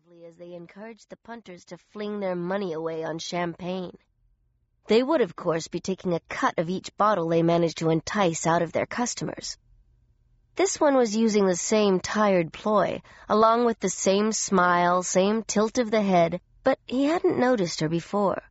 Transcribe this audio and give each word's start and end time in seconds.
aggressively 0.00 0.26
as 0.26 0.36
they 0.36 0.54
encouraged 0.54 1.10
the 1.10 1.16
punters 1.16 1.64
to 1.64 1.76
fling 1.76 2.20
their 2.20 2.36
money 2.36 2.72
away 2.72 3.04
on 3.04 3.18
champagne. 3.18 3.96
They 4.86 5.02
would, 5.02 5.20
of 5.20 5.36
course, 5.36 5.68
be 5.68 5.80
taking 5.80 6.14
a 6.14 6.20
cut 6.28 6.58
of 6.58 6.70
each 6.70 6.96
bottle 6.96 7.28
they 7.28 7.42
managed 7.42 7.78
to 7.78 7.90
entice 7.90 8.46
out 8.46 8.62
of 8.62 8.72
their 8.72 8.86
customers. 8.86 9.58
This 10.56 10.80
one 10.80 10.96
was 10.96 11.16
using 11.16 11.46
the 11.46 11.56
same 11.56 12.00
tired 12.00 12.52
ploy, 12.52 13.02
along 13.28 13.64
with 13.66 13.80
the 13.80 13.90
same 13.90 14.32
smile, 14.32 15.02
same 15.02 15.42
tilt 15.42 15.78
of 15.78 15.90
the 15.90 16.02
head, 16.02 16.40
but 16.64 16.78
he 16.86 17.04
hadn't 17.04 17.38
noticed 17.38 17.80
her 17.80 17.88
before. 17.88 18.42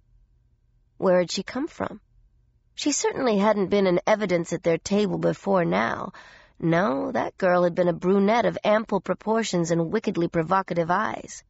Where 0.97 1.19
had 1.19 1.31
she 1.31 1.43
come 1.43 1.67
from? 1.67 2.01
She 2.75 2.91
certainly 2.91 3.37
hadn't 3.37 3.69
been 3.69 3.87
in 3.87 4.01
evidence 4.05 4.53
at 4.53 4.63
their 4.63 4.77
table 4.77 5.17
before 5.17 5.65
now. 5.65 6.13
No, 6.61 7.11
that 7.13 7.37
girl 7.37 7.63
had 7.63 7.73
been 7.73 7.87
a 7.87 7.93
brunette 7.93 8.45
of 8.45 8.57
ample 8.65 8.99
proportions 8.99 9.71
and 9.71 9.93
wickedly 9.93 10.27
provocative 10.27 10.91
eyes. 10.91 11.41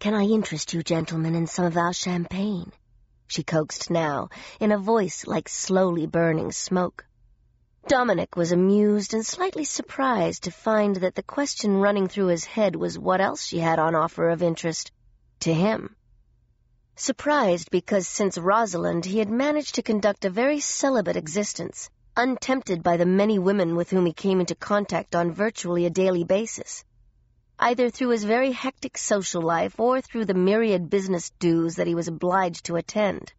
Can 0.00 0.14
I 0.14 0.24
interest 0.24 0.74
you 0.74 0.82
gentlemen 0.82 1.36
in 1.36 1.46
some 1.46 1.64
of 1.64 1.76
our 1.76 1.92
champagne? 1.92 2.72
She 3.28 3.44
coaxed 3.44 3.88
now, 3.88 4.30
in 4.58 4.72
a 4.72 4.78
voice 4.78 5.28
like 5.28 5.48
slowly 5.48 6.08
burning 6.08 6.50
smoke. 6.50 7.06
Dominic 7.86 8.34
was 8.34 8.50
amused 8.50 9.14
and 9.14 9.24
slightly 9.24 9.64
surprised 9.64 10.42
to 10.42 10.50
find 10.50 10.96
that 10.96 11.14
the 11.14 11.22
question 11.22 11.76
running 11.76 12.08
through 12.08 12.26
his 12.26 12.44
head 12.44 12.74
was 12.74 12.98
what 12.98 13.20
else 13.20 13.44
she 13.44 13.60
had 13.60 13.78
on 13.78 13.94
offer 13.94 14.28
of 14.28 14.42
interest 14.42 14.90
to 15.40 15.54
him. 15.54 15.94
Surprised 16.96 17.70
because 17.70 18.08
since 18.08 18.36
Rosalind 18.36 19.04
he 19.04 19.20
had 19.20 19.30
managed 19.30 19.76
to 19.76 19.82
conduct 19.82 20.24
a 20.24 20.30
very 20.30 20.58
celibate 20.58 21.16
existence, 21.16 21.90
untempted 22.16 22.82
by 22.82 22.96
the 22.96 23.06
many 23.06 23.38
women 23.38 23.74
with 23.74 23.90
whom 23.90 24.04
he 24.04 24.12
came 24.12 24.40
into 24.40 24.54
contact 24.54 25.14
on 25.14 25.32
virtually 25.32 25.86
a 25.86 25.90
daily 25.90 26.24
basis. 26.24 26.84
Either 27.58 27.88
through 27.88 28.10
his 28.10 28.24
very 28.24 28.52
hectic 28.52 28.98
social 28.98 29.40
life 29.40 29.78
or 29.80 30.00
through 30.00 30.24
the 30.24 30.34
myriad 30.34 30.90
business 30.90 31.30
dues 31.38 31.76
that 31.76 31.86
he 31.86 31.94
was 31.94 32.08
obliged 32.08 32.64
to 32.66 32.76
attend. 32.76 33.32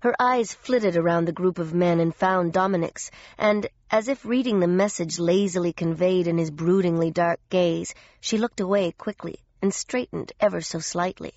Her 0.00 0.14
eyes 0.20 0.54
flitted 0.54 0.96
around 0.96 1.26
the 1.26 1.32
group 1.32 1.58
of 1.58 1.74
men 1.74 2.00
and 2.00 2.14
found 2.14 2.52
Dominic's, 2.52 3.10
and, 3.36 3.66
as 3.90 4.08
if 4.08 4.24
reading 4.24 4.60
the 4.60 4.68
message 4.68 5.18
lazily 5.18 5.72
conveyed 5.72 6.26
in 6.26 6.38
his 6.38 6.50
broodingly 6.50 7.12
dark 7.12 7.40
gaze, 7.50 7.94
she 8.20 8.38
looked 8.38 8.60
away 8.60 8.92
quickly 8.92 9.40
and 9.60 9.74
straightened 9.74 10.32
ever 10.40 10.60
so 10.60 10.78
slightly. 10.78 11.32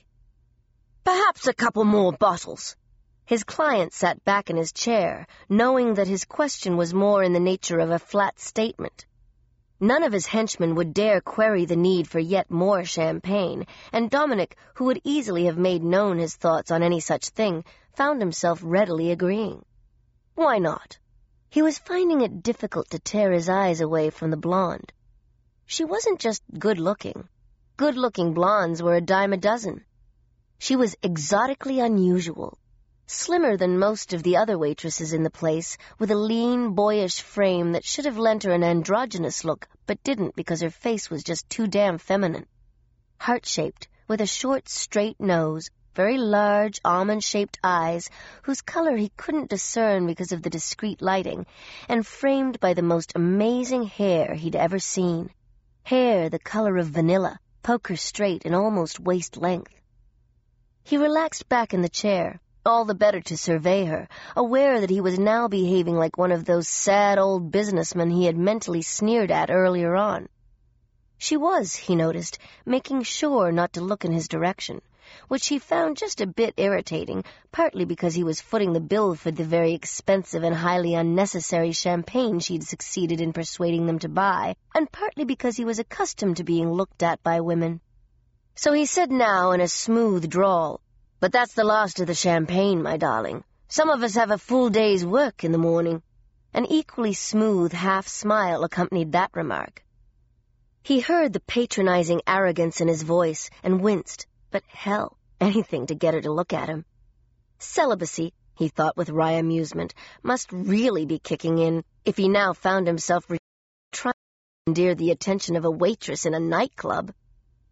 Perhaps 1.04 1.48
a 1.48 1.54
couple 1.54 1.86
more 1.86 2.14
bottles. 2.14 2.76
His 3.26 3.44
client 3.44 3.94
sat 3.94 4.24
back 4.26 4.50
in 4.50 4.58
his 4.58 4.72
chair, 4.72 5.28
knowing 5.48 5.94
that 5.94 6.08
his 6.08 6.26
question 6.26 6.78
was 6.78 6.94
more 6.94 7.24
in 7.24 7.34
the 7.34 7.40
nature 7.40 7.80
of 7.80 7.92
a 7.92 8.00
flat 8.00 8.40
statement. 8.40 9.06
None 9.80 10.04
of 10.04 10.14
his 10.14 10.28
henchmen 10.28 10.76
would 10.76 10.94
dare 10.94 11.22
query 11.22 11.66
the 11.66 11.76
need 11.76 12.08
for 12.08 12.20
yet 12.20 12.52
more 12.52 12.84
champagne, 12.84 13.66
and 13.92 14.12
Dominic, 14.12 14.56
who 14.76 14.86
would 14.86 15.02
easily 15.04 15.46
have 15.46 15.58
made 15.58 15.84
known 15.84 16.20
his 16.20 16.36
thoughts 16.36 16.70
on 16.72 16.84
any 16.84 17.00
such 17.00 17.30
thing, 17.30 17.64
found 17.96 18.22
himself 18.22 18.60
readily 18.64 19.12
agreeing. 19.12 19.66
Why 20.36 20.60
not? 20.60 21.00
He 21.50 21.62
was 21.62 21.80
finding 21.80 22.22
it 22.22 22.44
difficult 22.44 22.90
to 22.92 23.00
tear 23.00 23.32
his 23.32 23.50
eyes 23.50 23.82
away 23.82 24.10
from 24.10 24.30
the 24.30 24.38
blonde. 24.38 24.94
She 25.66 25.84
wasn't 25.84 26.20
just 26.20 26.44
good-looking. 26.58 27.28
Good-looking 27.78 28.34
blondes 28.34 28.84
were 28.84 28.96
a 28.96 29.02
dime 29.02 29.34
a 29.34 29.38
dozen. 29.38 29.84
She 30.60 30.76
was 30.76 30.96
exotically 31.02 31.80
unusual, 31.80 32.60
slimmer 33.12 33.58
than 33.58 33.78
most 33.78 34.14
of 34.14 34.24
the 34.24 34.38
other 34.38 34.58
waitresses 34.58 35.12
in 35.12 35.24
the 35.24 35.30
place, 35.30 35.78
with 36.00 36.12
a 36.12 36.16
lean, 36.16 36.74
boyish 36.74 37.22
frame 37.22 37.74
that 37.74 37.84
should 37.84 38.06
have 38.06 38.18
lent 38.18 38.44
her 38.44 38.52
an 38.52 38.64
androgynous 38.64 39.44
look, 39.44 39.68
but 39.86 40.02
didn't 40.04 40.36
because 40.36 40.62
her 40.62 40.70
face 40.70 41.10
was 41.10 41.24
just 41.24 41.50
too 41.50 41.68
damn 41.68 41.98
feminine. 41.98 42.46
Heart-shaped, 43.18 43.90
with 44.08 44.22
a 44.22 44.26
short, 44.26 44.70
straight 44.70 45.20
nose, 45.20 45.70
very 45.94 46.18
large, 46.18 46.80
almond-shaped 46.86 47.60
eyes, 47.64 48.10
whose 48.44 48.62
color 48.62 48.96
he 48.96 49.12
couldn't 49.18 49.50
discern 49.50 50.08
because 50.08 50.32
of 50.32 50.42
the 50.42 50.50
discreet 50.50 51.02
lighting, 51.02 51.46
and 51.90 52.08
framed 52.08 52.60
by 52.62 52.74
the 52.74 52.82
most 52.82 53.12
amazing 53.16 53.84
hair 53.84 54.34
he'd 54.34 54.56
ever 54.56 54.80
seen. 54.80 55.30
Hair 55.84 56.30
the 56.30 56.40
color 56.40 56.78
of 56.78 56.88
vanilla, 56.88 57.40
poker 57.62 57.98
straight 57.98 58.46
and 58.46 58.56
almost 58.56 59.00
waist 59.00 59.36
length. 59.36 59.74
He 60.84 60.98
relaxed 60.98 61.50
back 61.50 61.74
in 61.74 61.82
the 61.82 61.90
chair, 61.90 62.40
all 62.66 62.86
the 62.86 62.94
better 62.94 63.20
to 63.22 63.36
survey 63.36 63.86
her, 63.86 64.08
aware 64.36 64.82
that 64.82 64.90
he 64.90 65.02
was 65.02 65.18
now 65.18 65.48
behaving 65.48 65.96
like 65.96 66.18
one 66.18 66.32
of 66.32 66.46
those 66.46 66.68
sad 66.68 67.18
old 67.18 67.52
businessmen 67.52 68.10
he 68.10 68.26
had 68.26 68.38
mentally 68.38 68.82
sneered 68.82 69.32
at 69.32 69.50
earlier 69.50 69.96
on. 69.96 70.30
She 71.18 71.38
was, 71.38 71.76
he 71.76 71.96
noticed, 71.96 72.38
making 72.66 73.04
sure 73.04 73.52
not 73.52 73.74
to 73.74 73.82
look 73.82 74.06
in 74.06 74.12
his 74.12 74.28
direction, 74.28 74.82
which 75.28 75.48
he 75.48 75.60
found 75.60 75.98
just 75.98 76.22
a 76.22 76.28
bit 76.28 76.54
irritating, 76.58 77.24
partly 77.52 77.86
because 77.86 78.14
he 78.14 78.24
was 78.24 78.42
footing 78.42 78.74
the 78.74 78.80
bill 78.80 79.16
for 79.16 79.32
the 79.32 79.44
very 79.44 79.74
expensive 79.74 80.44
and 80.44 80.56
highly 80.56 80.94
unnecessary 80.94 81.72
champagne 81.72 82.40
she'd 82.40 82.64
succeeded 82.64 83.22
in 83.22 83.34
persuading 83.34 83.86
them 83.86 84.00
to 84.00 84.10
buy, 84.10 84.56
and 84.74 84.92
partly 84.92 85.26
because 85.26 85.58
he 85.58 85.66
was 85.66 85.80
accustomed 85.80 86.38
to 86.38 86.44
being 86.44 86.72
looked 86.72 87.04
at 87.04 87.22
by 87.24 87.42
women. 87.42 87.82
So 88.56 88.74
he 88.74 88.86
said 88.86 89.12
now 89.12 89.52
in 89.52 89.62
a 89.62 89.68
smooth 89.68 90.30
drawl, 90.30 90.82
but 91.22 91.32
that's 91.32 91.54
the 91.54 91.64
last 91.64 92.00
of 92.00 92.08
the 92.08 92.16
champagne, 92.16 92.82
my 92.82 92.98
darling. 92.98 93.44
Some 93.68 93.92
of 93.92 94.02
us 94.02 94.16
have 94.16 94.32
a 94.32 94.40
full 94.40 94.72
day's 94.72 95.06
work 95.06 95.44
in 95.44 95.52
the 95.52 95.60
morning. 95.60 96.02
An 96.52 96.66
equally 96.66 97.14
smooth 97.14 97.72
half-smile 97.72 98.64
accompanied 98.64 99.12
that 99.12 99.30
remark. 99.36 99.86
He 100.82 101.00
heard 101.00 101.32
the 101.32 101.40
patronizing 101.40 102.22
arrogance 102.26 102.82
in 102.82 102.88
his 102.88 103.04
voice 103.04 103.52
and 103.62 103.82
winced, 103.82 104.26
but 104.50 104.64
hell, 104.68 105.16
anything 105.40 105.86
to 105.86 105.96
get 105.96 106.16
her 106.16 106.22
to 106.22 106.32
look 106.32 106.54
at 106.54 106.70
him. 106.70 106.86
Celibacy, 107.60 108.34
he 108.58 108.68
thought 108.68 108.98
with 108.98 109.12
wry 109.12 109.34
amusement, 109.34 109.94
must 110.24 110.52
really 110.52 111.06
be 111.06 111.20
kicking 111.20 111.60
in 111.60 111.84
if 112.04 112.18
he 112.18 112.30
now 112.30 112.54
found 112.54 112.88
himself 112.88 113.28
trying 113.92 114.14
to 114.14 114.70
endear 114.72 114.96
the 114.96 115.12
attention 115.12 115.56
of 115.56 115.66
a 115.66 115.72
waitress 115.72 116.26
in 116.26 116.34
a 116.34 116.40
nightclub. 116.40 117.14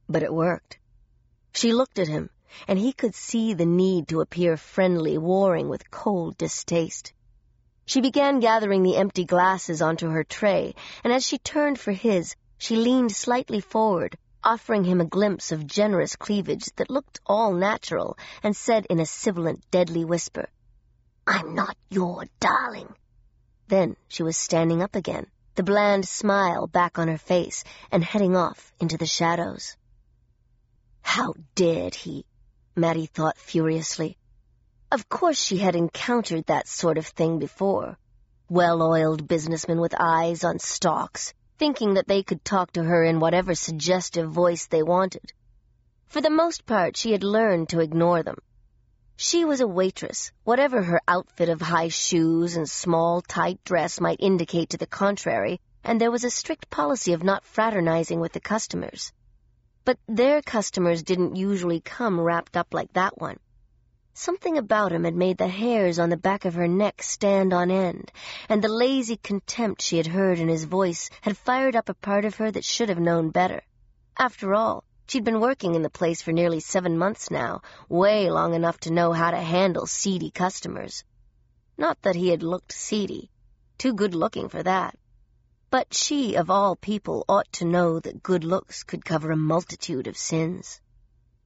But 0.08 0.22
it 0.22 0.32
worked. 0.32 0.78
She 1.56 1.74
looked 1.74 1.98
at 1.98 2.08
him, 2.08 2.30
and 2.68 2.80
he 2.80 2.94
could 2.94 3.16
see 3.16 3.54
the 3.54 3.66
need 3.66 4.08
to 4.08 4.22
appear 4.22 4.58
friendly 4.58 5.18
warring 5.18 5.70
with 5.70 5.92
cold 5.92 6.38
distaste. 6.38 7.14
She 7.86 8.02
began 8.02 8.40
gathering 8.40 8.84
the 8.84 8.98
empty 8.98 9.26
glasses 9.26 9.82
onto 9.82 10.10
her 10.10 10.24
tray, 10.24 10.76
and 11.04 11.12
as 11.12 11.26
she 11.26 11.40
turned 11.40 11.80
for 11.80 11.92
his, 11.92 12.36
she 12.58 12.76
leaned 12.76 13.12
slightly 13.12 13.62
forward, 13.62 14.18
offering 14.44 14.84
him 14.84 15.02
a 15.02 15.06
glimpse 15.06 15.52
of 15.52 15.66
generous 15.66 16.16
cleavage 16.16 16.66
that 16.76 16.90
looked 16.90 17.20
all 17.26 17.54
natural, 17.54 18.18
and 18.44 18.56
said 18.56 18.86
in 18.90 19.00
a 19.00 19.06
sibilant, 19.06 19.64
deadly 19.72 20.06
whisper, 20.06 20.50
I'm 21.26 21.56
not 21.56 21.78
your 21.90 22.26
darling. 22.40 22.94
Then 23.68 23.96
she 24.08 24.24
was 24.24 24.38
standing 24.38 24.82
up 24.82 24.96
again, 24.96 25.28
the 25.56 25.64
bland 25.64 26.08
smile 26.08 26.68
back 26.68 26.98
on 26.98 27.08
her 27.08 27.18
face, 27.18 27.64
and 27.92 28.04
heading 28.04 28.36
off 28.36 28.72
into 28.80 28.98
the 28.98 29.06
shadows. 29.06 29.78
How 31.02 31.34
dared 31.56 31.96
he? 31.96 32.26
Mattie 32.80 33.08
thought 33.08 33.38
furiously. 33.38 34.18
Of 34.92 35.10
course 35.10 35.38
she 35.38 35.58
had 35.58 35.76
encountered 35.76 36.46
that 36.46 36.68
sort 36.68 36.98
of 36.98 37.06
thing 37.06 37.38
before. 37.38 37.98
Well-oiled 38.50 39.28
businessmen 39.28 39.82
with 39.82 39.94
eyes 40.00 40.44
on 40.44 40.60
stocks, 40.60 41.34
thinking 41.58 41.96
that 41.96 42.08
they 42.08 42.24
could 42.24 42.44
talk 42.46 42.72
to 42.72 42.84
her 42.84 43.04
in 43.04 43.20
whatever 43.20 43.54
suggestive 43.54 44.32
voice 44.32 44.68
they 44.68 44.82
wanted. 44.82 45.34
For 46.08 46.22
the 46.22 46.30
most 46.30 46.66
part, 46.66 46.96
she 46.96 47.12
had 47.12 47.24
learned 47.24 47.70
to 47.70 47.82
ignore 47.82 48.24
them. 48.24 48.38
She 49.18 49.44
was 49.44 49.60
a 49.60 49.68
waitress, 49.68 50.32
whatever 50.46 50.82
her 50.82 51.02
outfit 51.06 51.50
of 51.50 51.60
high 51.60 51.90
shoes 51.90 52.56
and 52.56 52.70
small, 52.70 53.22
tight 53.22 53.62
dress 53.66 54.00
might 54.00 54.22
indicate 54.22 54.70
to 54.70 54.78
the 54.78 54.88
contrary, 54.88 55.60
and 55.84 56.00
there 56.00 56.12
was 56.12 56.24
a 56.24 56.32
strict 56.32 56.70
policy 56.70 57.12
of 57.12 57.24
not 57.24 57.44
fraternizing 57.44 58.22
with 58.22 58.32
the 58.32 58.40
customers. 58.40 59.12
But 59.86 59.98
their 60.08 60.42
customers 60.42 61.04
didn't 61.04 61.36
usually 61.36 61.80
come 61.80 62.20
wrapped 62.20 62.58
up 62.58 62.74
like 62.74 62.94
that 62.94 63.20
one. 63.20 63.38
Something 64.14 64.58
about 64.58 64.92
him 64.92 65.06
had 65.06 65.16
made 65.16 65.38
the 65.38 65.48
hairs 65.48 65.98
on 65.98 66.10
the 66.10 66.18
back 66.18 66.44
of 66.44 66.56
her 66.56 66.68
neck 66.68 67.02
stand 67.02 67.54
on 67.54 67.72
end, 67.72 68.12
and 68.50 68.62
the 68.62 68.68
lazy 68.68 69.16
contempt 69.16 69.82
she 69.82 69.98
had 69.98 70.08
heard 70.08 70.40
in 70.40 70.50
his 70.50 70.66
voice 70.66 71.10
had 71.22 71.38
fired 71.38 71.76
up 71.76 71.88
a 71.88 71.94
part 71.94 72.26
of 72.26 72.36
her 72.36 72.52
that 72.52 72.66
should 72.66 72.90
have 72.90 73.00
known 73.00 73.30
better. 73.30 73.62
After 74.18 74.54
all, 74.54 74.84
she'd 75.08 75.24
been 75.24 75.40
working 75.40 75.74
in 75.74 75.84
the 75.84 75.90
place 75.90 76.22
for 76.22 76.34
nearly 76.34 76.60
seven 76.60 76.98
months 76.98 77.32
now, 77.32 77.62
way 77.88 78.30
long 78.30 78.54
enough 78.54 78.78
to 78.82 78.92
know 78.92 79.14
how 79.14 79.32
to 79.32 79.38
handle 79.38 79.86
seedy 79.86 80.32
customers. 80.32 81.06
Not 81.78 82.02
that 82.02 82.16
he 82.16 82.28
had 82.28 82.44
looked 82.44 82.74
seedy. 82.74 83.32
Too 83.78 83.94
good-looking 83.94 84.50
for 84.50 84.62
that. 84.62 84.98
But 85.72 85.94
she, 85.94 86.36
of 86.36 86.50
all 86.50 86.76
people, 86.76 87.26
ought 87.30 87.52
to 87.54 87.66
know 87.66 88.00
that 88.00 88.24
good 88.24 88.44
looks 88.44 88.84
could 88.84 89.06
cover 89.06 89.30
a 89.30 89.38
multitude 89.38 90.08
of 90.08 90.18
sins. 90.18 90.82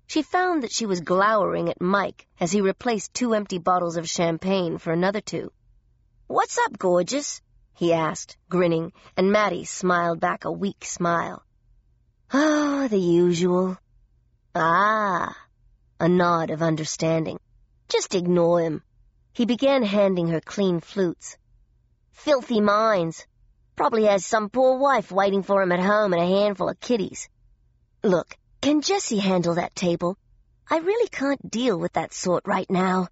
She 0.07 0.21
found 0.21 0.63
that 0.63 0.71
she 0.71 0.85
was 0.85 1.01
glowering 1.01 1.69
at 1.69 1.81
Mike 1.81 2.27
as 2.39 2.51
he 2.51 2.61
replaced 2.61 3.13
two 3.13 3.33
empty 3.33 3.57
bottles 3.57 3.97
of 3.97 4.07
champagne 4.07 4.77
for 4.77 4.93
another 4.93 5.19
two. 5.19 5.51
What's 6.27 6.57
up, 6.57 6.77
gorgeous? 6.77 7.41
he 7.73 7.91
asked, 7.91 8.37
grinning, 8.47 8.93
and 9.17 9.31
Mattie 9.31 9.65
smiled 9.65 10.19
back 10.19 10.45
a 10.45 10.51
weak 10.51 10.85
smile. 10.85 11.43
Oh, 12.31 12.87
the 12.87 12.99
usual. 12.99 13.77
Ah, 14.55 15.35
a 15.99 16.07
nod 16.07 16.49
of 16.49 16.61
understanding. 16.61 17.39
Just 17.89 18.15
ignore 18.15 18.61
him. 18.61 18.83
He 19.33 19.45
began 19.45 19.83
handing 19.83 20.27
her 20.27 20.41
clean 20.41 20.79
flutes. 20.79 21.37
Filthy 22.11 22.61
minds. 22.61 23.25
Probably 23.75 24.05
has 24.05 24.25
some 24.25 24.49
poor 24.49 24.77
wife 24.77 25.11
waiting 25.11 25.41
for 25.41 25.61
him 25.61 25.71
at 25.71 25.79
home 25.79 26.13
and 26.13 26.21
a 26.21 26.25
handful 26.25 26.69
of 26.69 26.79
kiddies. 26.79 27.27
Look, 28.03 28.37
can 28.61 28.81
Jessie 28.81 29.17
handle 29.17 29.55
that 29.55 29.75
table? 29.75 30.17
I 30.69 30.77
really 30.77 31.09
can't 31.09 31.49
deal 31.49 31.79
with 31.79 31.93
that 31.93 32.13
sort 32.13 32.43
right 32.45 32.69
now. 32.69 33.07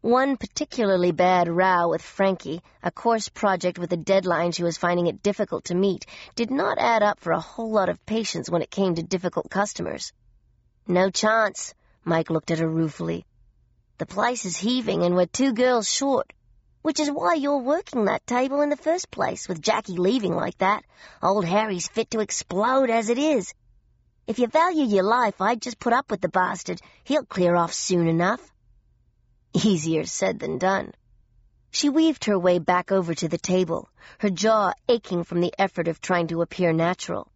One 0.00 0.36
particularly 0.36 1.12
bad 1.12 1.46
row 1.46 1.90
with 1.90 2.02
Frankie, 2.02 2.62
a 2.82 2.90
course 2.90 3.28
project 3.28 3.78
with 3.78 3.92
a 3.92 3.96
deadline 3.96 4.52
she 4.52 4.64
was 4.64 4.78
finding 4.78 5.06
it 5.06 5.22
difficult 5.22 5.66
to 5.66 5.74
meet, 5.74 6.06
did 6.34 6.50
not 6.50 6.78
add 6.78 7.02
up 7.02 7.20
for 7.20 7.32
a 7.32 7.40
whole 7.40 7.70
lot 7.70 7.88
of 7.88 8.04
patience 8.06 8.50
when 8.50 8.62
it 8.62 8.70
came 8.70 8.94
to 8.94 9.02
difficult 9.02 9.50
customers. 9.50 10.12
No 10.88 11.10
chance, 11.10 11.74
Mike 12.04 12.30
looked 12.30 12.50
at 12.50 12.58
her 12.58 12.68
ruefully. 12.68 13.26
The 13.98 14.06
place 14.06 14.44
is 14.44 14.56
heaving 14.56 15.02
and 15.02 15.14
we're 15.14 15.26
two 15.26 15.52
girls 15.52 15.88
short. 15.88 16.32
Which 16.82 16.98
is 16.98 17.10
why 17.10 17.34
you're 17.34 17.58
working 17.58 18.06
that 18.06 18.26
table 18.26 18.60
in 18.60 18.68
the 18.68 18.76
first 18.76 19.10
place, 19.10 19.48
with 19.48 19.62
Jackie 19.62 19.96
leaving 19.96 20.34
like 20.34 20.58
that. 20.58 20.84
Old 21.22 21.44
Harry's 21.44 21.86
fit 21.86 22.10
to 22.10 22.20
explode 22.20 22.90
as 22.90 23.08
it 23.08 23.18
is. 23.18 23.54
If 24.26 24.40
you 24.40 24.48
value 24.48 24.84
your 24.84 25.04
life, 25.04 25.40
I'd 25.40 25.62
just 25.62 25.78
put 25.78 25.92
up 25.92 26.10
with 26.10 26.20
the 26.20 26.28
bastard. 26.28 26.80
He'll 27.04 27.24
clear 27.24 27.54
off 27.54 27.72
soon 27.72 28.08
enough. 28.08 28.40
Easier 29.54 30.04
said 30.04 30.40
than 30.40 30.58
done. 30.58 30.92
She 31.70 31.88
weaved 31.88 32.24
her 32.24 32.38
way 32.38 32.58
back 32.58 32.90
over 32.90 33.14
to 33.14 33.28
the 33.28 33.38
table, 33.38 33.88
her 34.18 34.30
jaw 34.30 34.72
aching 34.88 35.22
from 35.22 35.40
the 35.40 35.54
effort 35.58 35.86
of 35.88 36.00
trying 36.00 36.26
to 36.28 36.42
appear 36.42 36.72
natural. 36.72 37.30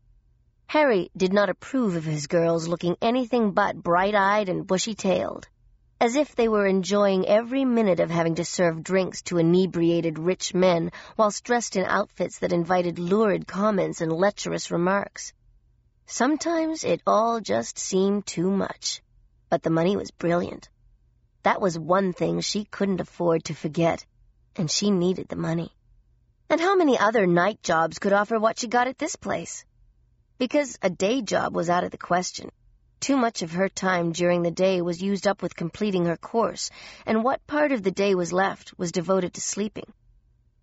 Harry 0.66 1.10
did 1.16 1.32
not 1.32 1.50
approve 1.50 1.94
of 1.94 2.04
his 2.04 2.26
girls 2.26 2.66
looking 2.66 2.96
anything 3.00 3.52
but 3.52 3.82
bright-eyed 3.82 4.48
and 4.48 4.66
bushy-tailed 4.66 5.48
as 6.00 6.14
if 6.14 6.34
they 6.34 6.48
were 6.48 6.66
enjoying 6.66 7.26
every 7.26 7.64
minute 7.64 8.00
of 8.00 8.10
having 8.10 8.34
to 8.34 8.44
serve 8.44 8.82
drinks 8.82 9.22
to 9.22 9.38
inebriated 9.38 10.18
rich 10.18 10.52
men 10.52 10.92
whilst 11.16 11.44
dressed 11.44 11.74
in 11.76 11.84
outfits 11.84 12.40
that 12.40 12.52
invited 12.52 12.98
lurid 12.98 13.46
comments 13.46 14.02
and 14.02 14.12
lecherous 14.12 14.70
remarks. 14.70 15.32
Sometimes 16.04 16.84
it 16.84 17.00
all 17.06 17.40
just 17.40 17.78
seemed 17.78 18.26
too 18.26 18.50
much, 18.50 19.02
but 19.48 19.62
the 19.62 19.70
money 19.70 19.96
was 19.96 20.10
brilliant. 20.10 20.68
That 21.42 21.60
was 21.60 21.78
one 21.78 22.12
thing 22.12 22.40
she 22.40 22.64
couldn't 22.64 23.00
afford 23.00 23.44
to 23.44 23.54
forget, 23.54 24.04
and 24.54 24.70
she 24.70 24.90
needed 24.90 25.28
the 25.28 25.36
money. 25.36 25.72
And 26.50 26.60
how 26.60 26.76
many 26.76 26.98
other 26.98 27.26
night 27.26 27.62
jobs 27.62 27.98
could 27.98 28.12
offer 28.12 28.38
what 28.38 28.58
she 28.58 28.68
got 28.68 28.86
at 28.86 28.98
this 28.98 29.16
place? 29.16 29.64
Because 30.38 30.78
a 30.82 30.90
day 30.90 31.22
job 31.22 31.54
was 31.54 31.70
out 31.70 31.84
of 31.84 31.90
the 31.90 31.98
question. 31.98 32.50
Too 33.00 33.16
much 33.16 33.42
of 33.42 33.52
her 33.52 33.68
time 33.68 34.12
during 34.12 34.42
the 34.42 34.50
day 34.50 34.80
was 34.80 35.02
used 35.02 35.26
up 35.26 35.42
with 35.42 35.54
completing 35.54 36.06
her 36.06 36.16
course, 36.16 36.70
and 37.04 37.22
what 37.22 37.46
part 37.46 37.70
of 37.70 37.82
the 37.82 37.90
day 37.90 38.14
was 38.14 38.32
left 38.32 38.76
was 38.78 38.90
devoted 38.90 39.34
to 39.34 39.40
sleeping. 39.40 39.92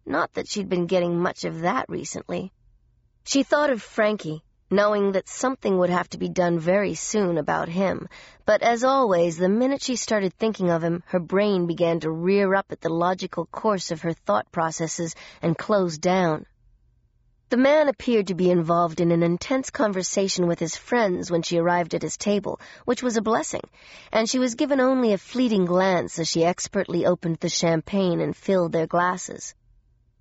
Not 0.05 0.33
that 0.33 0.49
she'd 0.49 0.67
been 0.67 0.87
getting 0.87 1.19
much 1.19 1.45
of 1.45 1.61
that 1.61 1.87
recently. 1.87 2.51
She 3.23 3.43
thought 3.43 3.69
of 3.69 3.81
Frankie, 3.81 4.43
knowing 4.69 5.11
that 5.11 5.29
something 5.29 5.77
would 5.77 5.91
have 5.91 6.09
to 6.09 6.17
be 6.17 6.27
done 6.27 6.59
very 6.59 6.95
soon 6.95 7.37
about 7.37 7.69
him, 7.69 8.09
but 8.45 8.61
as 8.63 8.83
always, 8.83 9.37
the 9.37 9.47
minute 9.47 9.81
she 9.81 9.95
started 9.95 10.33
thinking 10.33 10.69
of 10.69 10.83
him, 10.83 11.03
her 11.05 11.19
brain 11.19 11.67
began 11.67 11.99
to 11.99 12.09
rear 12.11 12.55
up 12.55 12.65
at 12.71 12.81
the 12.81 12.89
logical 12.89 13.45
course 13.45 13.91
of 13.91 14.01
her 14.01 14.13
thought 14.13 14.51
processes 14.51 15.15
and 15.41 15.57
close 15.57 15.97
down. 15.97 16.45
The 17.53 17.57
man 17.57 17.87
appeared 17.87 18.25
to 18.25 18.33
be 18.33 18.49
involved 18.49 18.99
in 18.99 19.11
an 19.11 19.21
intense 19.21 19.69
conversation 19.69 20.47
with 20.47 20.57
his 20.57 20.75
friends 20.75 21.29
when 21.29 21.43
she 21.43 21.59
arrived 21.59 21.93
at 21.93 22.01
his 22.01 22.17
table, 22.17 22.59
which 22.85 23.03
was 23.03 23.15
a 23.15 23.21
blessing, 23.21 23.61
and 24.11 24.27
she 24.27 24.39
was 24.39 24.55
given 24.55 24.79
only 24.79 25.13
a 25.13 25.19
fleeting 25.19 25.65
glance 25.65 26.17
as 26.17 26.27
she 26.27 26.43
expertly 26.43 27.05
opened 27.05 27.37
the 27.41 27.49
champagne 27.49 28.19
and 28.21 28.35
filled 28.35 28.71
their 28.71 28.87
glasses. 28.87 29.53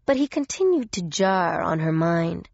But 0.04 0.16
he 0.18 0.28
continued 0.28 0.92
to 0.92 1.00
jar 1.04 1.62
on 1.62 1.78
her 1.78 1.90
mind. 1.90 2.50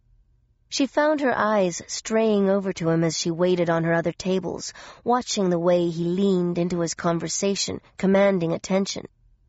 She 0.69 0.87
found 0.87 1.23
her 1.23 1.37
eyes 1.37 1.83
straying 1.89 2.49
over 2.49 2.73
to 2.75 2.89
him 2.89 3.03
as 3.03 3.19
she 3.19 3.33
waited 3.33 3.69
on 3.69 3.83
her 3.83 3.95
other 3.95 4.13
tables, 4.13 4.73
watching 5.03 5.51
the 5.51 5.59
way 5.59 5.89
he 5.89 6.05
leaned 6.05 6.57
into 6.57 6.79
his 6.79 6.95
conversation, 6.95 7.81
commanding 7.97 8.53
attention, 8.53 9.07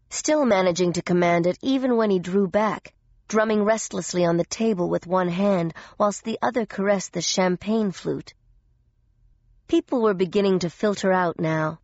still 0.09 0.43
managing 0.43 0.93
to 0.93 1.03
command 1.03 1.45
it 1.45 1.59
even 1.61 1.97
when 1.97 2.09
he 2.09 2.17
drew 2.17 2.47
back 2.47 2.95
drumming 3.29 3.63
restlessly 3.63 4.25
on 4.25 4.35
the 4.35 4.43
table 4.43 4.89
with 4.89 5.07
one 5.07 5.29
hand 5.29 5.73
whilst 5.97 6.23
the 6.23 6.39
other 6.41 6.65
caressed 6.65 7.13
the 7.13 7.21
champagne 7.21 7.91
flute. 7.91 8.33
People 9.67 10.01
were 10.01 10.15
beginning 10.15 10.59
to 10.59 10.69
filter 10.69 11.13
out 11.13 11.39
now. 11.39 11.79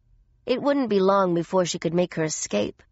It 0.46 0.62
wouldn't 0.62 0.90
be 0.90 1.00
long 1.00 1.34
before 1.34 1.66
she 1.66 1.80
could 1.80 1.94
make 1.94 2.16
her 2.16 2.24
escape. 2.24 2.84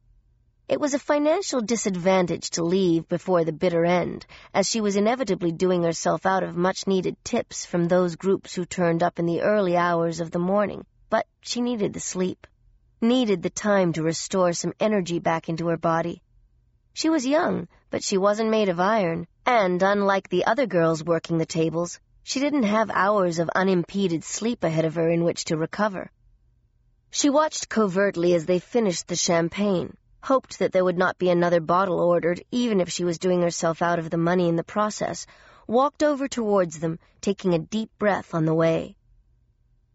It 0.69 0.79
was 0.79 0.93
a 0.93 0.99
financial 0.99 1.61
disadvantage 1.61 2.51
to 2.51 2.63
leave 2.63 3.09
before 3.09 3.43
the 3.43 3.51
bitter 3.51 3.85
end, 3.85 4.25
as 4.53 4.69
she 4.69 4.81
was 4.81 4.95
inevitably 4.95 5.51
doing 5.51 5.83
herself 5.83 6.25
out 6.25 6.41
of 6.41 6.55
much-needed 6.55 7.17
tips 7.23 7.65
from 7.65 7.87
those 7.87 8.15
groups 8.15 8.55
who 8.55 8.65
turned 8.65 9.03
up 9.03 9.19
in 9.19 9.25
the 9.25 9.41
early 9.41 9.75
hours 9.75 10.19
of 10.19 10.31
the 10.31 10.39
morning, 10.39 10.85
but 11.09 11.27
she 11.41 11.59
needed 11.59 11.93
the 11.93 11.99
sleep, 11.99 12.47
needed 13.01 13.43
the 13.43 13.49
time 13.49 13.93
to 13.93 14.03
restore 14.03 14.53
some 14.53 14.73
energy 14.79 15.19
back 15.19 15.49
into 15.49 15.67
her 15.67 15.77
body. 15.77 16.22
She 16.95 17.09
was 17.09 17.25
young, 17.25 17.67
but 17.89 18.03
she 18.03 18.19
wasn't 18.19 18.51
made 18.51 18.69
of 18.69 18.79
iron, 18.79 19.25
and 19.47 19.81
unlike 19.81 20.29
the 20.29 20.45
other 20.45 20.67
girls 20.67 21.03
working 21.03 21.39
the 21.39 21.45
tables, 21.45 21.99
she 22.21 22.39
didn't 22.39 22.63
have 22.63 22.91
hours 22.91 23.39
of 23.39 23.49
unimpeded 23.55 24.23
sleep 24.23 24.63
ahead 24.63 24.85
of 24.85 24.93
her 24.95 25.09
in 25.09 25.23
which 25.23 25.45
to 25.45 25.57
recover. 25.57 26.11
She 27.09 27.31
watched 27.31 27.67
covertly 27.67 28.35
as 28.35 28.45
they 28.45 28.59
finished 28.59 29.07
the 29.07 29.15
champagne, 29.15 29.97
hoped 30.21 30.59
that 30.59 30.71
there 30.71 30.85
would 30.85 30.97
not 30.97 31.17
be 31.17 31.29
another 31.29 31.59
bottle 31.59 31.99
ordered, 31.99 32.43
even 32.51 32.79
if 32.79 32.89
she 32.89 33.03
was 33.03 33.17
doing 33.17 33.41
herself 33.41 33.81
out 33.81 33.97
of 33.97 34.11
the 34.11 34.17
money 34.17 34.47
in 34.47 34.55
the 34.55 34.63
process, 34.63 35.25
walked 35.67 36.03
over 36.03 36.27
towards 36.27 36.79
them, 36.79 36.99
taking 37.21 37.53
a 37.55 37.59
deep 37.59 37.89
breath 37.97 38.35
on 38.35 38.45
the 38.45 38.53
way. 38.53 38.95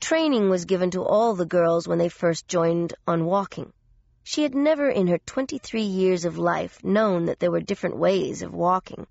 Training 0.00 0.50
was 0.50 0.64
given 0.64 0.90
to 0.90 1.04
all 1.04 1.34
the 1.34 1.46
girls 1.46 1.86
when 1.86 1.98
they 1.98 2.08
first 2.08 2.48
joined 2.48 2.94
on 3.06 3.24
walking. 3.24 3.72
She 4.30 4.42
had 4.42 4.54
never 4.54 4.90
in 4.90 5.06
her 5.06 5.16
twenty-three 5.16 5.80
years 5.80 6.26
of 6.26 6.36
life 6.36 6.84
known 6.84 7.24
that 7.24 7.38
there 7.38 7.50
were 7.50 7.62
different 7.62 7.96
ways 7.96 8.42
of 8.42 8.52
walking. 8.52 9.06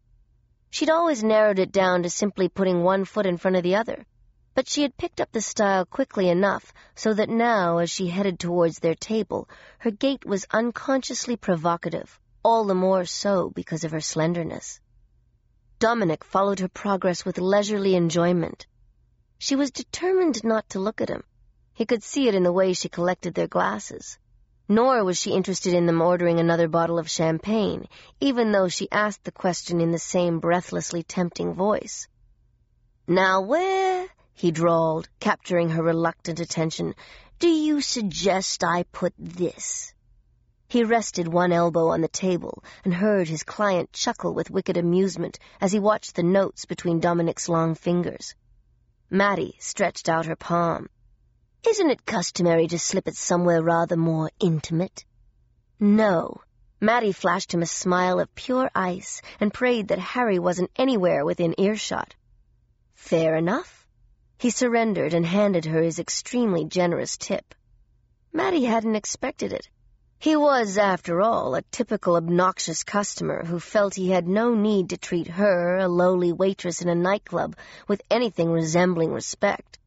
She'd 0.69 0.91
always 0.91 1.23
narrowed 1.23 1.57
it 1.57 1.71
down 1.71 2.03
to 2.03 2.09
simply 2.11 2.49
putting 2.49 2.83
one 2.83 3.03
foot 3.03 3.25
in 3.25 3.39
front 3.39 3.57
of 3.57 3.63
the 3.63 3.73
other, 3.73 4.05
but 4.53 4.67
she 4.67 4.83
had 4.83 4.95
picked 4.95 5.19
up 5.19 5.31
the 5.31 5.41
style 5.41 5.85
quickly 5.85 6.29
enough 6.29 6.71
so 6.93 7.15
that 7.15 7.29
now, 7.29 7.79
as 7.79 7.89
she 7.89 8.09
headed 8.09 8.39
towards 8.39 8.77
their 8.77 8.93
table, 8.93 9.49
her 9.79 9.89
gait 9.89 10.23
was 10.23 10.45
unconsciously 10.51 11.35
provocative, 11.35 12.19
all 12.43 12.65
the 12.65 12.75
more 12.75 13.03
so 13.03 13.49
because 13.49 13.83
of 13.83 13.93
her 13.93 14.01
slenderness. 14.01 14.79
Dominic 15.79 16.23
followed 16.23 16.59
her 16.59 16.67
progress 16.67 17.25
with 17.25 17.39
leisurely 17.39 17.95
enjoyment. 17.95 18.67
She 19.39 19.55
was 19.55 19.71
determined 19.71 20.43
not 20.43 20.69
to 20.69 20.79
look 20.79 21.01
at 21.01 21.09
him. 21.09 21.23
He 21.73 21.87
could 21.87 22.03
see 22.03 22.27
it 22.27 22.35
in 22.35 22.43
the 22.43 22.53
way 22.53 22.73
she 22.73 22.87
collected 22.87 23.33
their 23.33 23.47
glasses 23.47 24.19
nor 24.67 25.03
was 25.03 25.17
she 25.17 25.31
interested 25.31 25.73
in 25.73 25.85
them 25.85 26.01
ordering 26.01 26.39
another 26.39 26.67
bottle 26.67 26.99
of 26.99 27.09
champagne, 27.09 27.87
even 28.19 28.51
though 28.51 28.67
she 28.67 28.91
asked 28.91 29.23
the 29.23 29.31
question 29.31 29.79
in 29.79 29.91
the 29.91 29.99
same 29.99 30.39
breathlessly 30.39 31.03
tempting 31.03 31.53
voice. 31.53 32.07
Now 33.07 33.41
where, 33.41 34.07
he 34.33 34.51
drawled, 34.51 35.07
capturing 35.19 35.69
her 35.69 35.81
reluctant 35.81 36.39
attention, 36.39 36.93
do 37.39 37.47
you 37.47 37.81
suggest 37.81 38.63
I 38.63 38.83
put 38.83 39.13
this? 39.17 39.93
He 40.67 40.83
rested 40.83 41.29
one 41.29 41.53
elbow 41.53 41.87
on 41.87 42.01
the 42.01 42.09
table 42.09 42.61
and 42.83 42.93
heard 42.93 43.29
his 43.29 43.43
client 43.43 43.93
chuckle 43.93 44.33
with 44.33 44.51
wicked 44.51 44.75
amusement 44.75 45.39
as 45.61 45.71
he 45.71 45.79
watched 45.79 46.15
the 46.15 46.23
notes 46.23 46.65
between 46.65 46.99
Dominic's 46.99 47.47
long 47.47 47.73
fingers. 47.73 48.35
Mattie 49.09 49.55
stretched 49.59 50.09
out 50.09 50.25
her 50.25 50.35
palm. 50.35 50.89
Isn't 51.65 51.89
it 51.89 52.05
customary 52.05 52.67
to 52.67 52.79
slip 52.79 53.07
it 53.07 53.15
somewhere 53.15 53.61
rather 53.61 53.97
more 53.97 54.29
intimate? 54.39 55.05
No. 55.79 56.41
Mattie 56.79 57.11
flashed 57.11 57.53
him 57.53 57.61
a 57.61 57.65
smile 57.65 58.19
of 58.19 58.33
pure 58.35 58.69
ice 58.75 59.21
and 59.39 59.53
prayed 59.53 59.87
that 59.87 59.99
Harry 59.99 60.39
wasn't 60.39 60.71
anywhere 60.75 61.25
within 61.25 61.59
earshot. 61.59 62.15
Fair 62.93 63.35
enough. 63.35 63.87
He 64.37 64.51
surrendered 64.51 65.13
and 65.13 65.25
handed 65.25 65.65
her 65.65 65.81
his 65.81 65.97
extremely 65.97 66.65
generous 66.65 67.17
tip. 67.17 67.55
Mattie 68.31 68.65
hadn't 68.65 68.95
expected 68.95 69.51
it. 69.51 69.67
He 70.19 70.35
was, 70.35 70.77
after 70.77 71.21
all, 71.21 71.55
a 71.55 71.63
typical 71.63 72.15
obnoxious 72.15 72.83
customer 72.83 73.45
who 73.45 73.59
felt 73.59 73.95
he 73.95 74.09
had 74.09 74.27
no 74.27 74.53
need 74.53 74.89
to 74.89 74.97
treat 74.97 75.27
her, 75.27 75.77
a 75.77 75.87
lowly 75.87 76.31
waitress 76.31 76.81
in 76.81 76.89
a 76.89 76.95
nightclub, 76.95 77.55
with 77.87 78.01
anything 78.09 78.51
resembling 78.51 79.11
respect. 79.11 79.79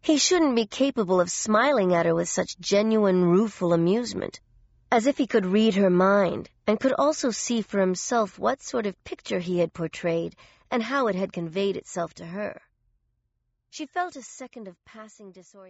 He 0.00 0.16
shouldn't 0.18 0.56
be 0.56 0.66
capable 0.66 1.20
of 1.20 1.30
smiling 1.30 1.94
at 1.94 2.06
her 2.06 2.14
with 2.14 2.28
such 2.28 2.58
genuine, 2.58 3.24
rueful 3.24 3.72
amusement, 3.72 4.40
as 4.90 5.06
if 5.06 5.18
he 5.18 5.26
could 5.26 5.44
read 5.44 5.74
her 5.74 5.90
mind 5.90 6.48
and 6.66 6.80
could 6.80 6.94
also 6.98 7.30
see 7.30 7.62
for 7.62 7.80
himself 7.80 8.38
what 8.38 8.62
sort 8.62 8.86
of 8.86 9.04
picture 9.04 9.38
he 9.38 9.58
had 9.58 9.72
portrayed 9.72 10.34
and 10.70 10.82
how 10.82 11.08
it 11.08 11.14
had 11.14 11.32
conveyed 11.32 11.76
itself 11.76 12.14
to 12.14 12.26
her. 12.26 12.60
She 13.70 13.86
felt 13.86 14.16
a 14.16 14.22
second 14.22 14.66
of 14.68 14.82
passing 14.84 15.32
disorientation. 15.32 15.66